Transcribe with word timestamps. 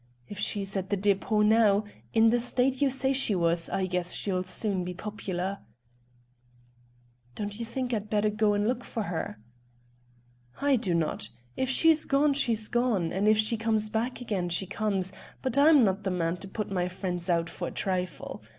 If 0.27 0.39
she's 0.39 0.75
at 0.75 0.89
the 0.89 0.97
depôt 0.97 1.45
now, 1.45 1.83
in 2.11 2.31
the 2.31 2.39
state 2.39 2.81
you 2.81 2.89
say 2.89 3.13
she 3.13 3.35
was, 3.35 3.69
I 3.69 3.85
guess 3.85 4.13
she'll 4.13 4.43
soon 4.43 4.83
be 4.83 4.95
popular." 4.95 5.59
"Don't 7.35 7.59
you 7.59 7.65
think 7.67 7.93
I'd 7.93 8.09
better 8.09 8.31
go 8.31 8.55
and 8.55 8.67
look 8.67 8.83
for 8.83 9.03
her?" 9.03 9.37
"I 10.59 10.75
do 10.75 10.95
not. 10.95 11.29
If 11.55 11.69
she's 11.69 12.05
gone, 12.05 12.33
she's 12.33 12.67
gone, 12.67 13.13
and 13.13 13.27
if 13.27 13.37
she 13.37 13.57
comes 13.57 13.89
back 13.89 14.21
again 14.21 14.49
she 14.49 14.65
comes, 14.65 15.13
but 15.43 15.55
I'm 15.55 15.83
not 15.83 16.03
the 16.03 16.09
man 16.09 16.37
to 16.37 16.47
put 16.47 16.71
my 16.71 16.87
friends 16.87 17.29
out 17.29 17.47
for 17.47 17.67
a 17.67 17.71
trifle. 17.71 18.41